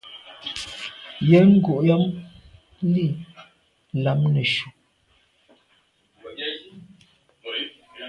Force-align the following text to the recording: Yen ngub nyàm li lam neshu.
Yen 1.29 1.45
ngub 1.57 1.79
nyàm 1.85 2.03
li 2.93 3.05
lam 4.03 4.19
neshu. 4.33 4.67